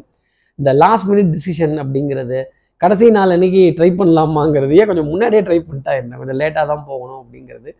இந்த 0.58 0.70
லாஸ்ட் 0.82 1.06
மினிட் 1.10 1.30
டிசிஷன் 1.36 1.74
அப்படிங்கிறது 1.82 2.38
கடைசி 2.82 3.06
நாள் 3.16 3.32
அன்னைக்கு 3.34 3.62
ட்ரை 3.78 3.88
பண்ணலாமாங்கிறது 4.00 4.72
ஏன் 4.80 4.88
கொஞ்சம் 4.90 5.08
முன்னாடியே 5.12 5.42
ட்ரை 5.48 5.58
பண்ணிட்டா 5.66 5.92
என்ன? 6.00 6.16
கொஞ்சம் 6.20 6.38
லேட்டாக 6.40 6.64
தான் 6.72 6.84
போகணும் 6.90 7.20
அப்படிங்கிறது 7.22 7.70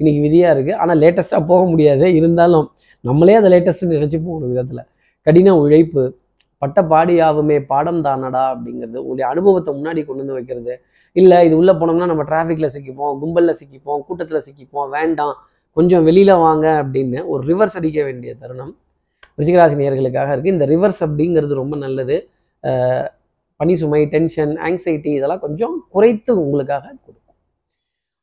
இன்னைக்கு 0.00 0.20
விதியாக 0.26 0.54
இருக்குது 0.54 0.78
ஆனால் 0.82 0.98
லேட்டஸ்ட்டாக 1.02 1.42
போக 1.50 1.62
முடியாது. 1.70 2.06
இருந்தாலும் 2.18 2.66
நம்மளே 3.04 3.34
அதை 3.40 3.48
லேட்டஸ்ட்டுன்னு 3.54 3.96
நினச்சி 3.98 4.18
போகணும் 4.26 4.50
விதத்தில். 4.52 4.82
கடின 5.26 5.54
உழைப்பு 5.62 6.02
பட்ட 6.62 6.78
பாடியாவுமே 6.92 7.56
பாடம் 7.70 8.00
தானடா 8.06 8.42
அப்படிங்கிறது 8.52 8.98
உங்களுடைய 9.02 9.26
அனுபவத்தை 9.32 9.70
முன்னாடி 9.78 10.00
கொண்டு 10.08 10.22
வந்து 10.22 10.36
வைக்கிறது. 10.38 10.72
இல்லை 11.16 11.36
இது 11.46 11.54
உள்ளே 11.60 11.72
போனோம்னா 11.80 12.08
நம்ம 12.10 12.24
டிராஃபிக்கில் 12.30 12.72
சிக்கிப்போம் 12.74 13.14
கும்பலில் 13.22 13.58
சிக்கிப்போம் 13.60 14.02
கூட்டத்தில் 14.08 14.44
சிக்கிப்போம் 14.48 14.90
வேண்டாம் 14.96 15.34
கொஞ்சம் 15.76 16.04
வெளியில் 16.08 16.34
வாங்க 16.46 16.66
அப்படின்னு 16.82 17.18
ஒரு 17.32 17.42
ரிவர்ஸ் 17.50 17.76
அடிக்க 17.80 18.00
வேண்டிய 18.08 18.30
தருணம் 18.42 18.72
ரிஷிகராசி 19.40 19.76
நேர்களுக்காக 19.80 20.30
இருக்குது 20.34 20.54
இந்த 20.56 20.66
ரிவர்ஸ் 20.74 21.00
அப்படிங்கிறது 21.06 21.54
ரொம்ப 21.62 21.74
நல்லது. 21.84 22.16
பனி 23.60 23.74
சுமை 23.80 24.02
டென்ஷன் 24.14 24.52
ஆங்ஸைட்டி 24.66 25.10
இதெல்லாம் 25.18 25.42
கொஞ்சம் 25.46 25.74
குறைத்து 25.94 26.32
உங்களுக்காக 26.44 26.84
கொடுக்கும். 27.06 27.36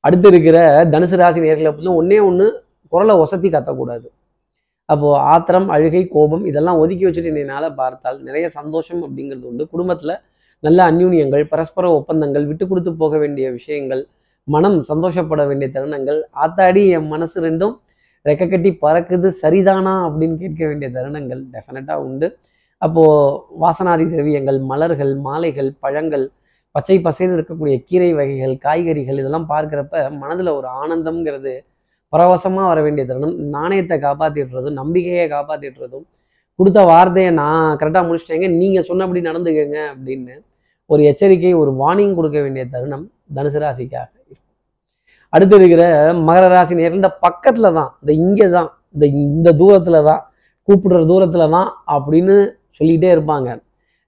அடுத்து 0.04 0.28
இருக்கிற 0.32 0.58
தனுசு 0.94 1.18
ராசி 1.22 1.40
நேர்களை 1.46 1.72
பற்றி 1.72 1.92
ஒன்றே 2.02 2.20
ஒன்று 2.30 2.48
குரலை 2.94 3.16
ஒசத்தி 3.24 3.50
கத்தக்கூடாது 3.56 4.08
அப்போது 4.90 5.20
ஆத்திரம் 5.32 5.68
அழுகை 5.76 6.04
கோபம் 6.16 6.44
இதெல்லாம் 6.50 6.80
ஒதுக்கி 6.84 7.06
வச்சுட்டு 7.08 7.32
என்னால் 7.44 7.70
பார்த்தால் 7.80 8.18
நிறைய 8.28 8.46
சந்தோஷம் 8.60 9.02
அப்படிங்கிறது 9.06 9.48
உண்டு. 9.52 9.64
குடும்பத்தில் 9.74 10.14
நல்ல 10.64 10.80
அந்யூன்யங்கள் 10.92 11.44
பரஸ்பர 11.52 11.86
ஒப்பந்தங்கள் 11.98 12.46
விட்டு 12.52 12.66
கொடுத்து 12.68 12.92
போக 13.02 13.18
வேண்டிய 13.18 13.48
விஷயங்கள் 13.58 14.04
மனம் 14.48 14.78
சந்தோஷப்பட 14.84 15.42
வேண்டிய 15.50 15.68
தருணங்கள் 15.76 16.20
ஆத்தாடி 16.44 16.84
என் 16.98 17.10
மனசு 17.14 17.38
ரெண்டும் 17.48 17.74
ரெக்க 18.26 18.44
கட்டி 18.48 18.70
பறக்குது 18.84 19.28
சரிதானா 19.42 19.94
அப்படின்னு 20.08 20.36
கேட்க 20.38 20.62
வேண்டிய 20.70 20.88
தருணங்கள் 20.98 21.42
டெஃபினட்டாக 21.54 22.06
உண்டு. 22.08 22.28
அப்போது 22.82 23.38
வாசனாதி 23.60 24.06
திரவியங்கள் 24.10 24.60
மலர்கள் 24.72 25.14
மாலைகள் 25.28 25.70
பழங்கள் 25.84 26.26
பச்சை 26.76 26.98
பசைன்னு 27.06 27.36
இருக்கக்கூடிய 27.38 27.76
கீரை 27.90 28.10
வகைகள் 28.14 28.56
காய்கறிகள் 28.66 29.20
இதெல்லாம் 29.22 29.48
பார்க்குறப்ப 29.54 30.02
மனதில் 30.22 30.52
ஒரு 30.58 30.68
ஆனந்தம்ங்கிறது 30.82 31.54
பரவசமாக 32.14 32.68
வர 32.72 32.80
வேண்டிய 32.86 33.04
தருணம். 33.10 33.36
நாணயத்தை 33.56 33.96
காப்பாற்றிடுறதும் 34.06 34.78
நம்பிக்கையை 34.82 35.26
காப்பாற்றிடுறதும் 35.36 36.06
கொடுத்த 36.60 36.80
வார்த்தையை 36.92 37.32
நான் 37.42 37.78
கரெக்டாக 37.80 38.06
முடிச்சிட்டேங்க. 38.10 38.48
நீங்கள் 38.62 38.88
சொன்னபடி 38.90 39.22
நடந்துக்கங்க 39.30 39.80
அப்படின்னு 39.94 40.36
ஒரு 40.90 41.02
எச்சரிக்கை 41.12 41.52
ஒரு 41.62 41.72
வார்னிங் 41.82 42.18
கொடுக்க 42.20 42.38
வேண்டிய 42.46 42.64
தருணம் 42.76 43.06
தனுசு 43.38 43.60
ராசிக்காக 43.64 44.08
அடுத்து 45.34 45.56
இருக்கிற 45.60 45.84
மகர 46.28 46.46
ராசி 46.54 46.74
நேரம் 46.80 47.00
இந்த 47.00 47.10
பக்கத்தில் 47.26 47.76
தான் 47.78 47.90
இந்த 48.02 48.12
இங்கே 48.26 48.48
தான் 48.56 48.70
இந்த 48.96 49.06
இந்த 49.22 49.50
தூரத்தில் 49.62 50.06
தான் 50.10 50.22
கூப்பிடுற 50.68 51.00
தூரத்தில் 51.10 51.54
தான் 51.56 51.70
அப்படின்னு 51.96 52.36
சொல்லிகிட்டே 52.78 53.10
இருப்பாங்க. 53.16 53.50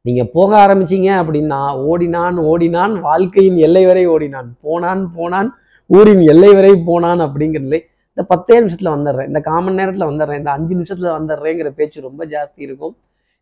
நீங்கள் 0.05 0.29
போக 0.35 0.51
ஆரம்பிச்சீங்க 0.63 1.09
அப்படின்னா 1.21 1.59
ஓடினான் 1.89 2.37
ஓடினான் 2.51 2.93
வாழ்க்கையின் 3.07 3.57
எல்லை 3.67 3.83
வரை 3.89 4.03
ஓடினான். 4.13 4.49
போனான் 4.65 5.01
போனான் 5.17 5.49
ஊரின் 5.89 6.23
எல்லை 6.33 6.51
வரை 6.57 6.71
போனான் 6.89 7.21
அப்படிங்கிறதுலே 7.25 7.79
இந்த 8.13 8.23
பத்தே 8.31 8.55
நிமிஷத்தில் 8.59 8.91
வந்துடுறேன். 8.95 9.27
இந்த 9.31 9.39
காமன் 9.49 9.77
நேரத்தில் 9.79 10.09
வந்துடுறேன். 10.09 10.39
இந்த 10.41 10.51
அஞ்சு 10.57 10.73
நிமிஷத்தில் 10.79 11.15
வந்துடுறேங்கிற 11.17 11.69
பேச்சு 11.77 12.07
ரொம்ப 12.07 12.21
ஜாஸ்தி 12.33 12.61
இருக்கும். 12.67 12.93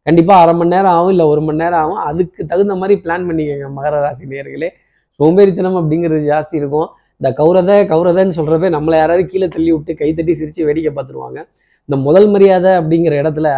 கண்டிப்பாக 0.08 0.44
அரை 0.44 0.54
மணி 0.60 0.74
நேரம் 0.76 0.94
ஆகும் 0.98 1.14
இல்லை 1.14 1.26
ஒரு 1.32 1.42
மணி 1.48 1.62
நேரம் 1.64 1.80
ஆகும். 1.84 2.02
அதுக்கு 2.10 2.42
தகுந்த 2.52 2.76
மாதிரி 2.82 2.96
பிளான் 3.06 3.26
பண்ணிக்கோங்க 3.30 3.70
மகர 3.78 3.96
ராசி 4.06 4.26
நேர்களே 4.34 4.70
சோம்பேறித்தனம் 5.20 5.78
அப்படிங்கிறது 5.82 6.22
ஜாஸ்தி 6.34 6.56
இருக்கும். 6.62 6.90
இந்த 7.22 7.30
கௌரத 7.40 7.72
கௌரதன்னு 7.92 8.38
சொல்கிறப்ப 8.40 8.70
நம்மளை 8.78 8.98
யாராவது 9.02 9.24
கீழே 9.32 9.48
தள்ளி 9.56 9.72
விட்டு 9.76 9.94
கைத்தட்டி 10.02 10.34
சிரித்து 10.42 10.68
வேடிக்கை 10.68 10.92
பார்த்துருவாங்க. 10.98 11.40
இந்த 11.90 11.98
முதல் 12.08 12.28
மரியாதை 12.34 12.72
அப்படிங்கிற 12.80 13.16
இடத்துல 13.24 13.50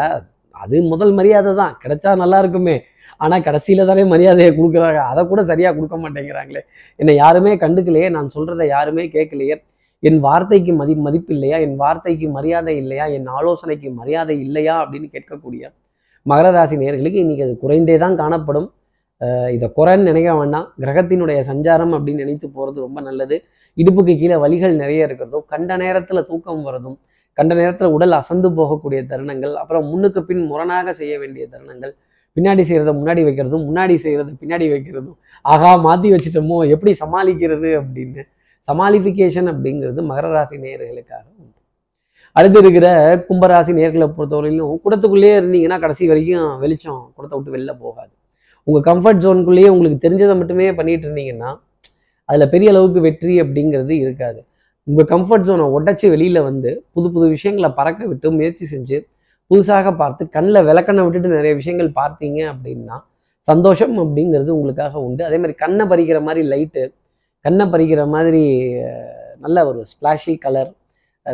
அது 0.55 0.77
முதல் 0.93 1.13
மரியாதை 1.17 1.51
தான் 1.62 1.74
கிடைச்சா 1.84 2.12
நல்லா 2.22 2.38
இருக்குமே. 2.43 2.75
ஆனால் 3.22 3.44
கடைசியில் 3.48 3.90
தானே 3.90 4.04
மரியாதையை 4.14 4.52
கொடுக்குறாங்க. 4.58 5.02
அதை 5.12 5.22
கூட 5.32 5.42
சரியாக 5.52 5.74
கொடுக்க 5.78 5.98
மாட்டேங்கிறாங்களே. 6.04 6.62
என்னை 7.00 7.16
யாருமே 7.24 7.54
கண்டுக்கலையே. 7.64 8.10
நான் 8.16 8.30
சொல்கிறத 8.36 8.66
யாருமே 8.76 9.06
கேட்கலையே. 9.16 9.58
என் 10.04 10.20
வார்த்தைக்கு 10.26 10.74
மதி 10.82 10.94
மதிப்பு 11.08 11.32
இல்லையா? 11.36 11.58
என் 11.66 11.78
வார்த்தைக்கு 11.84 12.28
மரியாதை 12.38 12.76
இல்லையா? 12.84 13.06
என் 13.18 13.30
ஆலோசனைக்கு 13.38 13.90
மரியாதை 14.00 14.36
இல்லையா? 14.46 14.76
அப்படின்னு 14.84 15.08
கேட்கக்கூடிய 15.16 15.64
மகர 16.26 16.48
ராசி 16.52 16.76
நேர்களுக்கு 16.82 17.20
இன்னைக்கு 17.24 17.46
அது 17.48 17.54
குறைந்தே 17.64 17.96
தான் 18.04 18.16
காணப்படும். 18.22 18.68
இதை 19.56 19.68
குறைன்னு 19.78 20.10
நினைக்க 20.10 20.32
வேண்டாம். 20.40 20.68
கிரகத்தினுடைய 20.84 21.40
சஞ்சாரம் 21.50 21.94
அப்படின்னு 21.96 22.24
நினைத்து 22.24 22.48
போகிறது 22.50 22.80
ரொம்ப 22.86 23.00
நல்லது. 23.08 23.38
இடுப்புக்கு 23.78 24.14
கீழே 24.22 24.38
வழிகள் 24.44 24.76
நிறைய 24.82 25.08
இருக்கிறதும் 25.08 25.46
கண்ட 25.54 25.78
நேரத்தில் 25.84 26.28
தூக்கம் 26.30 26.64
வரதும் 26.68 26.98
கண்ட 27.38 27.54
நேரத்தில் 27.60 27.94
உடல் 27.96 28.16
அசந்து 28.20 28.50
போகக்கூடிய 28.60 29.00
தருணங்கள் 29.12 29.54
அப்புறம் 29.62 29.86
முன்னுக்கு 29.92 30.22
பின் 30.30 30.44
முரணாக 30.52 30.94
செய்ய 30.94 31.14
வேண்டிய 31.22 31.44
தருணங்கள் 31.54 31.94
பின்னாடி 32.39 32.63
செய்கிறத 32.69 32.91
முன்னாடி 33.00 33.22
வைக்கிறதும் 33.27 33.63
முன்னாடி 33.69 33.96
செய்கிறத 34.03 34.36
பின்னாடி 34.41 34.67
வைக்கிறதும். 34.74 35.17
ஆகா 35.46 35.72
மாற்றி 35.88 36.10
வச்சுட்டோமோ 36.15 36.58
எப்படி 36.74 36.91
சமாளிக்கிறது 37.03 37.69
அப்படின்னு. 37.81 38.22
சமாளிஃபிகேஷன் 38.67 39.50
அப்படிங்கிறது 39.53 40.00
மகர 40.10 40.27
ராசி 40.36 40.55
நேயர்களுக்காக 40.63 41.24
உண்டு. 41.41 41.55
அடுத்து 42.36 42.60
இருக்கிற 42.63 42.88
கும்பராசி 43.27 43.72
நேர்களை 43.79 44.08
பொறுத்தவரையிலும் 44.17 44.74
குடத்துக்குள்ளேயே 44.84 45.36
இருந்தீங்கன்னா 45.39 45.77
கடைசி 45.84 46.10
வரைக்கும் 46.12 46.51
வெளிச்சம் 46.63 47.00
குடத்தை 47.15 47.36
விட்டு 47.38 47.53
வெளில 47.55 47.72
போகாது. 47.86 48.12
உங்கள் 48.67 48.86
கம்ஃபர்ட் 48.89 49.24
ஜோனுக்குள்ளேயே 49.24 49.69
உங்களுக்கு 49.75 49.98
தெரிஞ்சதை 50.05 50.36
மட்டுமே 50.41 50.67
பண்ணிட்டு 50.79 51.05
இருந்தீங்கன்னா 51.08 51.51
அதில் 52.29 52.51
பெரிய 52.53 52.69
அளவுக்கு 52.74 53.00
வெற்றி 53.08 53.36
அப்படிங்கிறது 53.43 53.93
இருக்காது. 54.05 54.39
உங்கள் 54.88 55.10
கம்ஃபர்ட் 55.13 55.48
ஜோனை 55.48 55.65
உடச்சி 55.77 56.08
வெளியில் 56.13 56.41
வந்து 56.50 56.69
புது 56.93 57.08
புது 57.15 57.25
விஷயங்களை 57.36 57.69
பறக்க 57.79 58.01
விட்டு 58.12 58.27
முயற்சி 58.38 58.65
செஞ்சு 58.74 58.98
புதுசாக 59.51 59.91
பார்த்து 60.01 60.24
கண்ணில் 60.36 60.65
விளக்கண்ணை 60.70 61.03
விட்டுட்டு 61.06 61.29
நிறைய 61.38 61.53
விஷயங்கள் 61.60 61.89
பார்த்தீங்க 62.01 62.39
அப்படின்னா 62.53 62.98
சந்தோஷம் 63.48 63.96
அப்படிங்கிறது 64.03 64.51
உங்களுக்காக 64.56 64.96
உண்டு. 65.08 65.22
அதே 65.27 65.38
மாதிரி 65.41 65.56
கண்ணை 65.63 65.86
பறிக்கிற 65.91 66.20
மாதிரி 66.27 66.41
லைட்டு 66.53 66.84
கண்ணை 67.46 67.65
பறிக்கிற 67.74 68.01
மாதிரி 68.15 68.44
நல்ல 69.46 69.58
ஒரு 69.70 69.82
ஸ்ப்ளாஷி 69.91 70.34
கலர் 70.46 70.72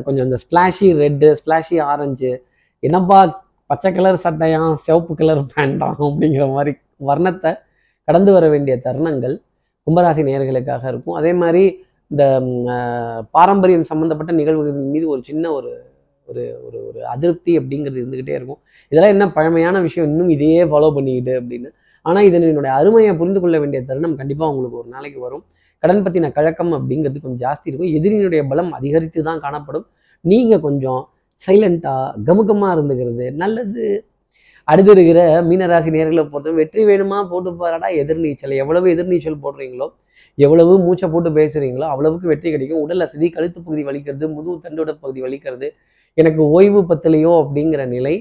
கொஞ்சம் 0.05 0.25
இந்த 0.27 0.37
ஸ்ப்ளாஷி 0.43 0.87
ரெட்டு 1.01 1.27
ஸ்ப்ளாஷி 1.39 1.77
ஆரஞ்சு 1.91 2.31
என்னப்பா 2.83 3.19
பச்சை 3.69 3.89
கலர் 3.97 4.23
சட்டையாம் 4.23 4.73
சிவப்பு 4.85 5.13
கலர் 5.19 5.41
பேண்டாம் 5.53 5.99
அப்படிங்கிற 6.07 6.45
மாதிரி 6.53 6.73
வர்ணத்தை 7.09 7.51
கடந்து 8.07 8.31
வர 8.35 8.45
வேண்டிய 8.53 8.75
தருணங்கள் 8.85 9.35
கும்பராசி 9.87 10.21
நேயர்களுக்காக 10.27 10.83
இருக்கும். 10.91 11.17
அதே 11.19 11.31
மாதிரி 11.41 11.63
இந்த 12.11 12.23
பாரம்பரியம் 13.37 13.89
சம்மந்தப்பட்ட 13.91 14.31
நிகழ்வுகள் 14.39 14.91
மீது 14.93 15.05
ஒரு 15.13 15.21
சின்ன 15.29 15.51
ஒரு 15.57 15.71
ஒரு 16.31 16.43
ஒரு 16.67 16.77
ஒரு 16.89 16.99
அதிருப்தி 17.13 17.53
அப்படிங்கிறது 17.59 17.99
இருந்துக்கிட்டே 18.01 18.35
இருக்கும். 18.39 18.59
இதெல்லாம் 18.91 19.13
என்ன 19.15 19.25
பழமையான 19.37 19.81
விஷயம்? 19.87 20.07
இன்னும் 20.11 20.31
இதையே 20.35 20.63
ஃபாலோ 20.71 20.89
பண்ணிக்கிட்டு 20.97 21.33
அப்படின்னு. 21.41 21.69
ஆனால் 22.05 22.25
இதனுடைய 22.29 22.71
அருமையை 22.79 23.11
புரிந்து 23.19 23.39
கொள்ள 23.43 23.55
வேண்டிய 23.63 23.81
தருணம் 23.89 24.15
கண்டிப்பாக 24.21 24.51
உங்களுக்கு 24.53 24.79
ஒரு 24.81 24.89
நாளைக்கு 24.95 25.19
வரும். 25.27 25.43
கடன் 25.83 26.03
பற்றின 26.05 26.31
கழக்கம் 26.37 26.73
அப்படிங்கிறது 26.77 27.23
கொஞ்சம் 27.25 27.43
ஜாஸ்தி 27.45 27.67
இருக்கும். 27.69 27.93
எதிரியினுடைய 27.97 28.41
பலம் 28.51 28.71
அதிகரித்து 28.79 29.21
தான் 29.29 29.41
காணப்படும். 29.45 29.85
நீங்கள் 30.25 30.63
கொஞ்சம் 30.67 31.01
சைலண்ட்டாக 31.41 32.11
கமுகமாக 32.27 32.75
இருந்துக்கிறது 32.75 33.25
நல்லது. 33.43 33.85
அடுத்து 34.67 34.91
இருக்கிற 34.95 35.19
மீனராசி 35.47 35.89
நேர்களை 35.95 36.23
பொறுத்தவரை 36.29 36.59
வெற்றி 36.61 36.83
வேணுமா? 36.89 37.17
போட்டு 37.31 37.49
பாராடா 37.59 37.87
எதிர்நீச்சல். 38.01 38.53
எவ்வளவு 38.63 38.87
எதிர்நீச்சல் 38.93 39.43
போடுறீங்களோ 39.43 39.87
எவ்வளவு 40.37 40.71
மூச்சை 40.85 41.07
போட்டு 41.13 41.29
பேசுறீங்களோ 41.39 41.85
அவ்வளவுக்கு 41.93 42.31
வெற்றி 42.31 42.49
கிடைக்கும். 42.53 42.81
உடல் 42.85 43.03
அசதி 43.05 43.27
கழுத்து 43.35 43.59
பகுதி 43.67 43.83
வலிக்கிறது 43.89 44.25
முதுகு 44.35 44.57
தண்டோட 44.65 44.91
பகுதி 45.03 45.19
வலிக்கிறது 45.25 45.67
எனக்கு 46.17 46.41
ஓய்வு 46.57 46.81
பத்தலையோ 46.89 47.31
அப்படிங்கிற 47.43 47.81
நிலை 47.95 48.15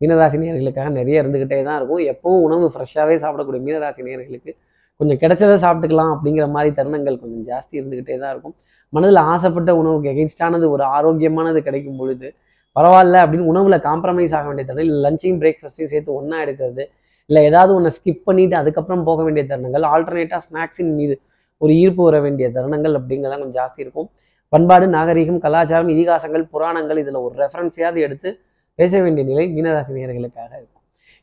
மீனராசி 0.00 0.36
நேர்களுக்காக 0.42 0.90
நிறைய 0.98 1.22
இருந்துக்கிட்டே 1.22 1.56
தான் 1.68 1.78
இருக்கும். 1.80 2.02
எப்பவும் 2.12 2.42
உணவு 2.46 2.66
ஃப்ரெஷ்ஷாகவே 2.74 3.16
சாப்பிடக்கூடிய 3.22 3.60
மீனராசி 3.66 4.02
நேர்களுக்கு 4.08 4.52
கொஞ்சம் 5.00 5.18
கிடைச்சதை 5.22 5.56
சாப்பிட்டுக்கலாம் 5.64 6.12
அப்படிங்கிற 6.14 6.46
மாதிரி 6.54 6.70
தருணங்கள் 6.78 7.16
கொஞ்சம் 7.22 7.44
ஜாஸ்தி 7.50 7.74
இருந்துக்கிட்டே 7.80 8.16
தான் 8.22 8.32
இருக்கும். 8.34 8.54
மனதில் 8.92 9.20
ஆசைப்பட்ட 9.32 9.70
உணவுக்கு 9.80 10.08
எகென்ஸ்டானது 10.12 10.66
ஒரு 10.74 10.84
ஆரோக்கியமானது 10.96 11.60
கிடைக்கும் 11.68 11.98
பொழுது 12.00 12.28
பரவாயில்ல 12.76 13.16
அப்படின்னு 13.24 13.50
உணவில் 13.52 13.78
காம்ப்ரமைஸ் 13.88 14.34
ஆக 14.38 14.46
வேண்டிய 14.48 14.66
தருணம் 14.68 14.86
இல்லை 14.86 15.00
லஞ்சையும் 15.06 15.40
பிரேக்ஃபாஸ்ட்டையும் 15.42 15.92
சேர்த்து 15.92 16.10
ஒன்றா 16.18 16.38
எடுக்கிறது 16.44 16.84
இல்லை 17.30 17.42
ஏதாவது 17.50 17.72
ஒன்று 17.78 17.90
ஸ்கிப் 17.96 18.24
பண்ணிவிட்டு 18.28 18.56
அதுக்கப்புறம் 18.60 19.04
போக 19.08 19.20
வேண்டிய 19.26 19.44
தருணங்கள் 19.50 19.84
ஆல்டர்னேட்டாக 19.92 20.42
ஸ்நாக்ஸின் 20.46 20.92
மீது 21.00 21.14
ஒரு 21.60 21.72
ஈர்ப்பு 21.82 22.02
வர 22.08 22.18
வேண்டிய 22.26 22.46
தருணங்கள் 22.56 22.94
அப்படிங்கிறதெல்லாம் 22.98 23.42
கொஞ்சம் 23.42 23.58
ஜாஸ்தி 23.60 23.80
இருக்கும். 23.84 24.08
பண்பாடு 24.52 24.86
நாகரிகம் 24.96 25.40
கலாச்சாரம் 25.44 25.90
இதிகாசங்கள் 25.94 26.44
புராணங்கள் 26.52 27.00
இதில் 27.02 27.18
ஒரு 27.26 27.34
ரெஃபரன்ஸையாவது 27.42 28.00
எடுத்து 28.06 28.30
பேச 28.78 28.92
வேண்டிய 29.02 29.24
நிலை 29.30 29.44
மீனராசி 29.56 29.92
நேர்களுக்காக 29.96 30.50
இருக்கும். 30.60 30.76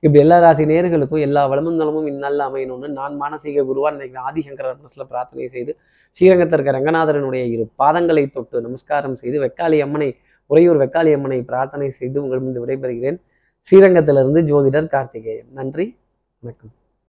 இப்படி 0.04 0.20
எல்லா 0.24 0.38
ராசி 0.44 0.64
நேயர்களுக்கும் 0.72 1.24
எல்லா 1.28 1.42
வளமும் 1.52 1.78
நலமும் 1.82 2.08
இந்நாளில் 2.12 2.44
அமையணும்னு 2.48 2.88
நான் 3.00 3.14
மானசீக 3.22 3.64
குருவான் 3.70 3.96
நினைக்கிறேன் 3.98 4.28
ஆதிசங்கர 4.30 4.74
மனசில் 4.80 5.10
பிரார்த்தனை 5.12 5.48
செய்து 5.56 5.72
ஸ்ரீரங்கத்தில் 6.18 6.58
இருக்க 6.58 6.78
ரங்கநாதரனுடைய 6.78 7.44
இரு 7.54 7.66
பாதங்களை 7.84 8.26
தொட்டு 8.38 8.64
நமஸ்காரம் 8.68 9.20
செய்து 9.22 9.38
வெக்காளி 9.46 9.80
அம்மனை 9.88 10.10
உறையூர் 10.52 10.82
வெக்காளி 10.84 11.14
அம்மனை 11.18 11.40
பிரார்த்தனை 11.52 11.90
செய்து 12.00 12.18
உங்கள் 12.24 12.44
முன்பு 12.46 12.64
விடைபெறுகிறேன். 12.66 13.20
ஸ்ரீரங்கத்திலிருந்து 13.68 14.42
ஜோதிடர் 14.52 14.94
கார்த்திகேயன். 14.96 15.50
நன்றி 15.60 15.88
வணக்கம். 16.44 16.74